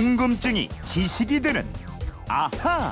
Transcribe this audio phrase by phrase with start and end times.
[0.00, 1.62] 궁금증이 지식이 되는
[2.26, 2.90] 아하.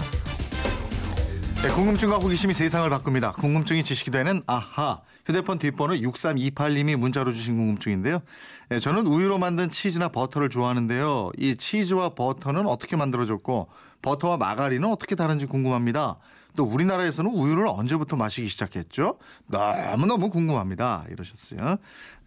[1.63, 3.33] 네, 궁금증과 호기심이 세상을 바꿉니다.
[3.33, 5.01] 궁금증이 지식이 되는 아하.
[5.25, 8.21] 휴대폰 뒷번호 6328님이 문자로 주신 궁금증인데요.
[8.69, 11.31] 네, 저는 우유로 만든 치즈나 버터를 좋아하는데요.
[11.39, 13.71] 이 치즈와 버터는 어떻게 만들어졌고
[14.03, 16.19] 버터와 마가린은 어떻게 다른지 궁금합니다.
[16.57, 19.19] 또 우리나라에서는 우유를 언제부터 마시기 시작했죠?
[19.47, 21.05] 너무너무 궁금합니다.
[21.11, 21.77] 이러셨어요.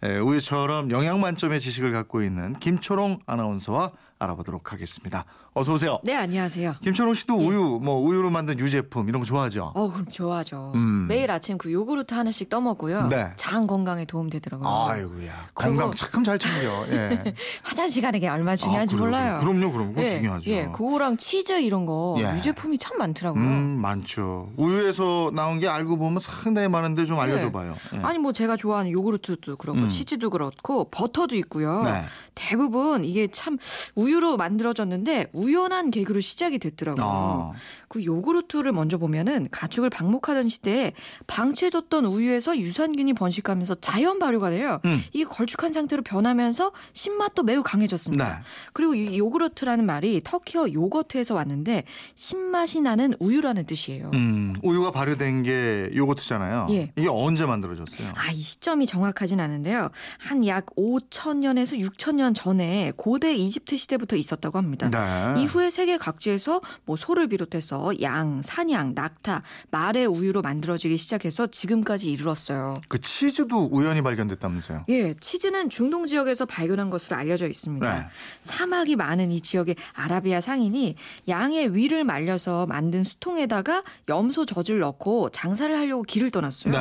[0.00, 5.24] 네, 우유처럼 영양 만점의 지식을 갖고 있는 김초롱 아나운서와 알아보도록 하겠습니다.
[5.54, 5.98] 어서 오세요.
[6.04, 6.76] 네, 안녕하세요.
[6.80, 9.72] 김초롱 씨도 우유, 뭐 우유로 만든 유제품 이런 거 좋아하죠?
[9.74, 10.72] 어, 그럼 좋아하죠.
[10.76, 11.06] 음.
[11.08, 13.08] 매일 아침 그 요구르트 하나씩 떠 먹고요.
[13.08, 13.32] 네.
[13.36, 14.68] 장 건강에 도움 되더라고요.
[14.68, 16.86] 아이고야 건강 참 잘 챙겨.
[16.88, 17.34] 예.
[17.64, 19.38] 화장실 가는 게 얼마나 중요한지 아, 몰라요.
[19.40, 20.50] 그럼요, 그럼 그거 예, 중요하죠.
[20.50, 22.32] 예, 그거랑 치즈 이런 거 예.
[22.36, 23.42] 유제품이 참 많더라고요.
[23.42, 24.11] 음 많죠.
[24.56, 27.76] 우유에서 나온 게 알고 보면 상당히 많은데 좀 알려줘봐요.
[27.94, 27.98] 예.
[27.98, 29.88] 아니 뭐 제가 좋아하는 요구르트도 그렇고 음.
[29.88, 31.84] 치즈도 그렇고 버터도 있고요.
[31.84, 32.04] 네.
[32.34, 33.58] 대부분 이게 참
[33.94, 37.04] 우유로 만들어졌는데 우연한 계기로 시작이 됐더라고요.
[37.04, 37.52] 아.
[37.88, 40.92] 그 요구르트를 먼저 보면은 가축을 방목하던 시대에
[41.26, 44.80] 방치해뒀던 우유에서 유산균이 번식하면서 자연 발효가 돼요.
[44.86, 45.02] 음.
[45.12, 48.28] 이게 걸쭉한 상태로 변하면서 신맛도 매우 강해졌습니다.
[48.28, 48.34] 네.
[48.72, 54.01] 그리고 이 요구르트라는 말이 터키어 요거트에서 왔는데 신맛이 나는 우유라는 뜻이에요.
[54.12, 56.66] 음, 우유가 발효된 게 요거트잖아요.
[56.70, 56.92] 예.
[56.96, 58.08] 이게 언제 만들어졌어요?
[58.14, 59.88] 아, 이 시점이 정확하진 않은데요.
[60.18, 64.90] 한 약 5천 년에서 6천 년 전에 고대 이집트 시대부터 있었다고 합니다.
[64.90, 65.40] 네.
[65.42, 72.74] 이후에 세계 각지에서 뭐 소를 비롯해서 양, 산양, 낙타, 말의 우유로 만들어지기 시작해서 지금까지 이르렀어요.
[72.88, 74.86] 그 치즈도 우연히 발견됐다면서요?
[74.88, 77.98] 예, 치즈는 중동 지역에서 발견한 것으로 알려져 있습니다.
[77.98, 78.06] 네.
[78.42, 80.96] 사막이 많은 이 지역의 아라비아 상인이
[81.28, 86.72] 양의 위를 말려서 만든 수통에다가 염소 젖을 넣고 장사를 하려고 길을 떠났어요.
[86.72, 86.78] 네.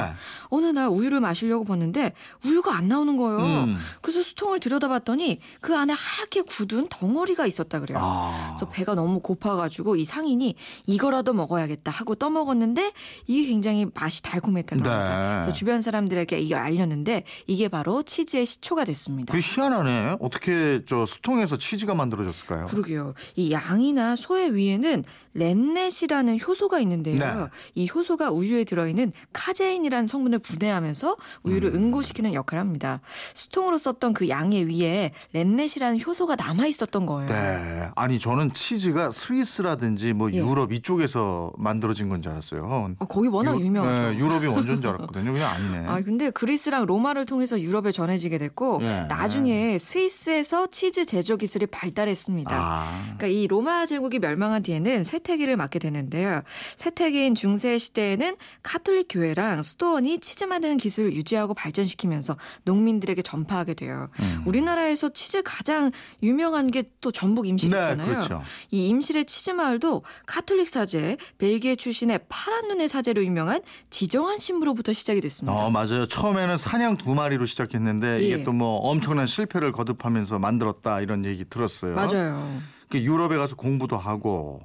[0.49, 2.13] 어느 날 우유를 마시려고 봤는데
[2.45, 3.39] 우유가 안 나오는 거예요.
[3.39, 3.77] 음.
[4.01, 7.99] 그래서 수통을 들여다봤더니 그 안에 하얗게 굳은 덩어리가 있었다 그래요.
[8.01, 8.49] 아.
[8.49, 10.55] 그래서 배가 너무 고파가지고 이 상인이
[10.87, 12.93] 이거라도 먹어야겠다 하고 떠먹었는데
[13.27, 15.35] 이게 굉장히 맛이 달콤했다고 합니다.
[15.35, 15.39] 네.
[15.41, 19.33] 그래서 주변 사람들에게 이걸 알렸는데 이게 바로 치즈의 시초가 됐습니다.
[19.33, 20.17] 그 희한하네.
[20.19, 22.67] 어떻게 저 수통에서 치즈가 만들어졌을까요?
[22.67, 23.13] 그러게요.
[23.35, 27.17] 이 양이나 소의 위에는 rennet이라는 효소가 있는 데요.
[27.17, 27.47] 네.
[27.75, 31.75] 이 효소가 우유에 들어있는 카제인이라는 성분을 분해하면서 우유를 음.
[31.81, 33.01] 응고시키는 역할을 합니다.
[33.33, 37.27] 수통으로 썼던 그 양의 위에 rennet이라는 효소가 남아 있었던 거예요.
[37.27, 37.89] 네.
[37.95, 40.37] 아니 저는 치즈가 스위스라든지 뭐 예.
[40.37, 42.93] 유럽 이쪽에서 만들어진 건 줄 알았어요.
[42.99, 44.11] 아, 거기 워낙 유- 유명하죠.
[44.11, 45.33] 네, 유럽이 원조인 줄 알았거든요.
[45.33, 45.85] 그냥 아니네.
[45.89, 49.05] 아 근데 그리스랑 로마를 통해서 유럽에 전해지게 됐고 예.
[49.09, 52.55] 나중에 스위스에서 치즈 제조 기술이 발달했습니다.
[52.55, 53.01] 아.
[53.17, 56.41] 그러니까 이 로마 제국이 멸망한 뒤에는 쇠퇴기를 맞게 되는데요.
[56.75, 64.09] 쇠퇴기인 중세 시대에는 카톨릭 교회랑 수도원이 치즈 만드는 기술을 유지하고 발전시키면서 농민들에게 전파하게 돼요.
[64.19, 64.43] 음.
[64.45, 65.91] 우리나라에서 치즈 가장
[66.21, 67.95] 유명한 게 또 전북 임실 네.
[67.95, 68.43] 그렇죠.
[68.69, 75.19] 이 임실의 치즈 마을도 카톨릭 사제, 벨기에 출신의 파란 눈의 사제로 유명한 지정환 신부로부터 시작이
[75.21, 75.51] 됐습니다.
[75.53, 76.05] 어, 맞아요.
[76.07, 78.27] 처음에는 산양 두 마리로 시작했는데 예.
[78.27, 81.95] 이게 또 뭐 엄청난 실패를 거듭하면서 만들었다 이런 얘기 들었어요.
[81.95, 82.61] 맞아요.
[82.91, 84.61] 그 유럽에 가서 공부도 하고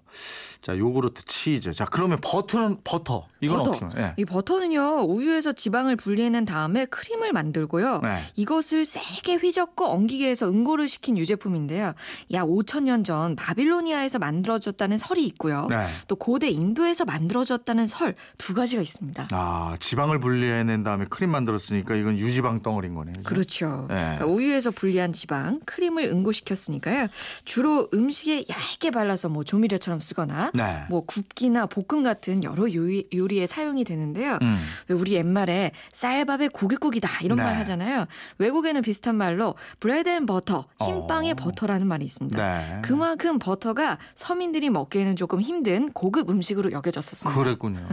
[0.60, 1.72] 자 요구르트 치즈.
[1.72, 3.70] 자 그러면 버터는 버터 이건 버터.
[3.72, 4.14] 어떻게 예.
[4.16, 8.00] 이 버터는요 우유에서 지방을 분리해낸 다음에 크림을 만들고요.
[8.02, 8.18] 네.
[8.36, 11.92] 이것을 세게 휘젓고 엉기게 해서 응고를 시킨 유제품인데요.
[12.32, 15.66] 약 5천 년 전 바빌로니아에서 만들어졌다는 설이 있고요.
[15.68, 15.86] 네.
[16.08, 19.28] 또 고대 인도에서 만들어졌다는 설 두 가지가 있습니다.
[19.32, 23.14] 아 지방을 분리해낸 다음에 크림 만들었으니까 이건 유지방 덩어리인 거네요.
[23.18, 23.28] 그죠?
[23.28, 23.86] 그렇죠.
[23.88, 23.94] 네.
[24.16, 27.08] 그러니까 우유에서 분리한 지방, 크림을 응고시켰으니까요.
[27.44, 30.84] 주로 음식에 얇게 발라서 뭐 조미료처럼 쓰거나 네.
[30.88, 34.38] 뭐 굽기나 볶음 같은 여러 요리, 요리에 사용이 되는데요.
[34.42, 34.58] 음.
[34.88, 37.44] 왜 우리 옛말에 쌀밥에 고깃국이다 이런 네.
[37.44, 38.06] 말 하잖아요.
[38.38, 41.34] 외국에는 비슷한 말로 bread and butter, 흰빵에 어.
[41.34, 42.36] 버터라는 말이 있습니다.
[42.36, 42.82] 네.
[42.82, 47.38] 그만큼 버터가 서민들이 먹기에는 조금 힘든 고급 음식으로 여겨졌었습니다.
[47.38, 47.86] 그랬군요.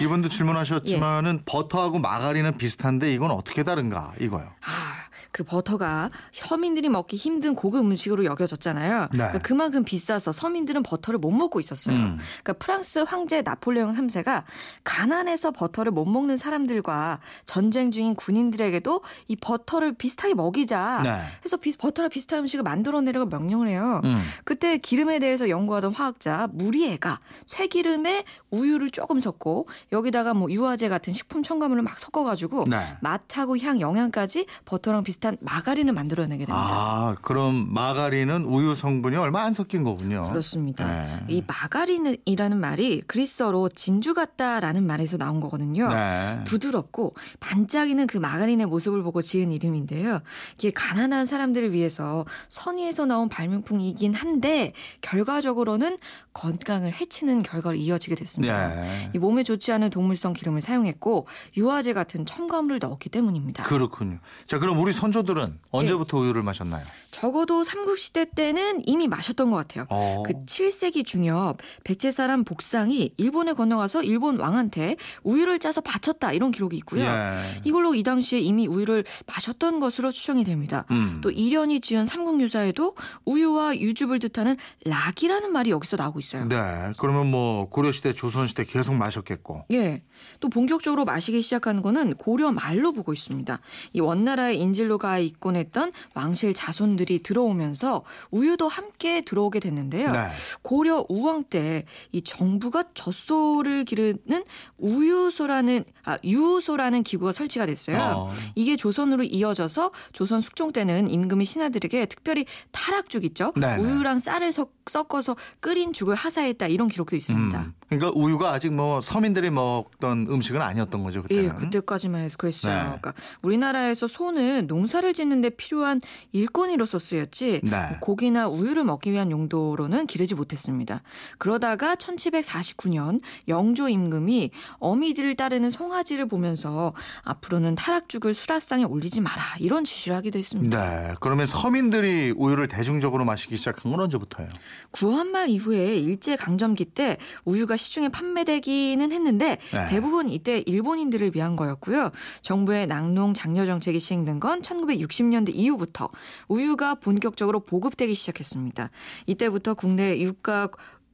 [0.00, 1.42] 이분도 질문하셨지만은 예.
[1.46, 4.44] 버터하고 마가린은 비슷한데 이건 어떻게 다른가 이거요.
[4.60, 4.99] 아,
[5.32, 9.00] 그 버터가 서민들이 먹기 힘든 고급 음식으로 여겨졌잖아요.
[9.02, 9.08] 네.
[9.12, 11.94] 그러니까 그만큼 비싸서 서민들은 버터를 못 먹고 있었어요.
[11.94, 12.16] 음.
[12.42, 14.42] 그러니까 프랑스 황제 나폴레옹 3세가
[14.82, 21.20] 가난해서 버터를 못 먹는 사람들과 전쟁 중인 군인들에게도 이 버터를 비슷하게 먹이자 네.
[21.44, 24.00] 해서 비- 버터랑 비슷한 음식을 만들어내라고 명령을 해요.
[24.04, 24.20] 음.
[24.44, 31.44] 그때 기름에 대해서 연구하던 화학자 무리에가 쇠기름에 우유를 조금 섞고 여기다가 뭐 유화제 같은 식품
[31.44, 32.80] 첨가물을 막 섞어가지고 네.
[33.00, 36.56] 맛하고 향, 영양까지 버터랑 비슷하게 비슷한 마가린을 만들어내게 됩니다.
[36.56, 40.28] 아, 그럼 마가린은 우유 성분이 얼마 안 섞인 거군요.
[40.30, 40.86] 그렇습니다.
[40.86, 41.24] 네.
[41.28, 45.88] 이 마가린이라는 말이 그리스어로 진주 같다라는 말에서 나온 거거든요.
[45.88, 46.40] 네.
[46.46, 50.20] 부드럽고 반짝이는 그 마가린의 모습을 보고 지은 이름인데요.
[50.56, 54.72] 이게 가난한 사람들을 위해서 선의에서 나온 발명품이긴 한데
[55.02, 55.96] 결과적으로는
[56.32, 58.68] 건강을 해치는 결과로 이어지게 됐습니다.
[58.68, 59.10] 네.
[59.14, 61.26] 이 몸에 좋지 않은 동물성 기름을 사용했고
[61.56, 63.64] 유화제 같은 첨가물을 넣었기 때문입니다.
[63.64, 64.18] 그렇군요.
[64.46, 66.84] 자, 그럼 우리 선 조들은 언제부터 우유를 마셨나요?
[67.20, 69.84] 적어도 삼국시대 때는 이미 마셨던 것 같아요.
[69.90, 70.22] 어.
[70.24, 77.02] 그 7세기 중엽 백제사람 복상이 일본에 건너가서 일본 왕한테 우유를 짜서 바쳤다 이런 기록이 있고요.
[77.02, 77.42] 예.
[77.64, 80.86] 이걸로 이 당시에 이미 우유를 마셨던 것으로 추정이 됩니다.
[80.92, 81.20] 음.
[81.22, 82.94] 또 이련이 지은 삼국유사에도
[83.26, 84.56] 우유와 유즙을 뜻하는
[84.86, 86.46] 락이라는 말이 여기서 나오고 있어요.
[86.46, 86.56] 네.
[86.96, 89.66] 그러면 뭐 고려시대, 조선시대 계속 마셨겠고.
[89.72, 90.02] 예.
[90.40, 93.60] 또 본격적으로 마시기 시작한 거는 고려 말로 보고 있습니다.
[93.92, 100.10] 이 원나라의 인질로 가 있곤 했던 왕실 자손들이 들어오면서 우유도 함께 들어오게 됐는데요.
[100.12, 100.28] 네.
[100.62, 104.44] 고려 우왕 때 이 정부가 젖소를 기르는
[104.78, 107.98] 우유소라는 아 유소라는 기구가 설치가 됐어요.
[107.98, 108.34] 어.
[108.54, 113.52] 이게 조선으로 이어져서 조선 숙종 때는 임금의 신하들에게 특별히 타락죽 있죠.
[113.56, 113.82] 네네.
[113.82, 117.60] 우유랑 쌀을 섞- 섞어서 끓인 죽을 하사했다 이런 기록도 있습니다.
[117.60, 117.74] 음.
[117.90, 121.44] 그러니까 우유가 아직 뭐 서민들이 먹던 음식은 아니었던 거죠, 그때는.
[121.44, 122.72] 예, 그때까지만 해도 그랬어요.
[122.72, 122.82] 네.
[122.84, 125.98] 그러니까 우리나라에서 소는 농사를 짓는데 필요한
[126.30, 127.76] 일꾼으로서 쓰였지 네.
[128.00, 131.02] 고기나 우유를 먹기 위한 용도로는 기르지 못했습니다.
[131.38, 140.16] 그러다가 1749년 영조 임금이 어미들을 따르는 송아지를 보면서 앞으로는 타락죽을 수라상에 올리지 마라 이런 지시를
[140.16, 141.08] 하기도 했습니다.
[141.08, 141.14] 네.
[141.18, 144.48] 그러면 서민들이 우유를 대중적으로 마시기 시작한 건 언제부터예요?
[144.92, 149.88] 구한말 이후에 일제 강점기 때 우유가 시중에 판매되기는 했는데 네.
[149.88, 152.10] 대부분 이때 일본인들을 위한 거였고요.
[152.42, 156.08] 정부의 낙농 장려 정책이 시행된 건 1960년대 이후부터
[156.48, 158.90] 우유가 본격적으로 보급되기 시작했습니다.
[159.26, 160.68] 이때부터 국내 유가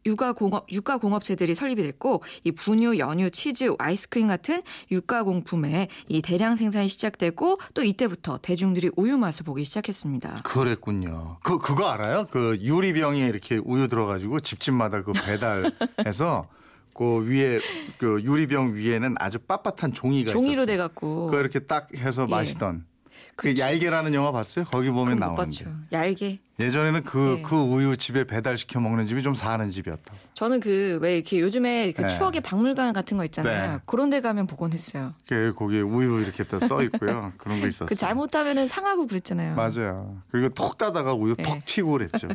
[0.07, 6.23] 육아 공업 육가 공업체들이 설립이 됐고 이 분유, 연유, 치즈, 아이스크림 같은 육가 공품의 이
[6.23, 10.43] 대량 생산이 시작되고 또 이때부터 대중들이 우유 맛을 보기 시작했습니다.
[10.45, 11.39] 그랬군요.
[11.43, 12.27] 그 그거 알아요?
[12.31, 16.49] 그 유리병에 이렇게 우유 들어가지고 집집마다 그 배달해서
[16.95, 17.61] 그 위에
[17.99, 20.67] 그 유리병 위에는 아주 빳빳한 종이가 종이로 있었어요.
[20.67, 22.31] 돼 갖고 그거 이렇게 딱 해서 예.
[22.31, 22.87] 마시던.
[23.37, 23.61] 그 그치.
[23.61, 24.65] 얄개라는 영화 봤어요?
[24.65, 25.67] 거기 보면 나오는데.
[25.93, 26.39] 얇게.
[26.59, 27.43] 예전에는 그, 예.
[27.43, 30.15] 그 우유 집에 배달 시켜 먹는 집이 좀 사는 집이었다.
[30.33, 32.09] 저는 그 왜 이렇게 요즘에 그 네.
[32.09, 33.73] 추억의 박물관 같은 거 있잖아요.
[33.75, 33.79] 네.
[33.85, 35.13] 그런 데 가면 보곤 했어요.
[35.29, 37.33] 그 거기에 우유 이렇게 또써 있고요.
[37.39, 37.87] 그런 거 있었어요.
[37.89, 39.55] 그 잘못하면은 상하고 그랬잖아요.
[39.55, 40.23] 맞아요.
[40.31, 41.43] 그리고 톡 따다가 우유 네.
[41.43, 42.29] 톡 튀고 그랬죠.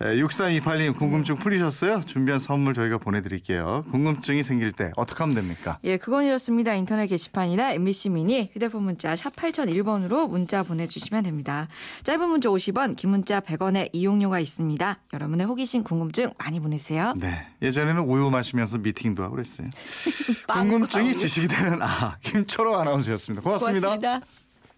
[0.00, 2.00] 6328님 궁금증 풀리셨어요?
[2.06, 3.84] 준비한 선물 저희가 보내드릴게요.
[3.90, 5.78] 궁금증이 생길 때 어떻게 하면 됩니까?
[5.84, 6.74] 예, 그건 이렇습니다.
[6.74, 11.68] 인터넷 게시판이나 MBC 미니 휴대폰 문자 샵 8001번 으로 문자 보내주시면 됩니다.
[12.02, 14.98] 짧은 문자 50원, 긴 문자 100원의 이용료가 있습니다.
[15.12, 17.14] 여러분의 호기심, 궁금증 많이 보내세요.
[17.18, 17.46] 네.
[17.62, 19.68] 예전에는 우유 마시면서 미팅도 하고 그랬어요.
[20.52, 21.14] 궁금증이.
[21.14, 23.88] 지식이 되는 아 김초롱 아나운서였습니다 고맙습니다.
[23.98, 24.49] 고맙습니다.